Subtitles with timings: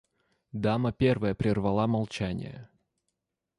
[0.53, 2.67] Дама первая перервала молчание.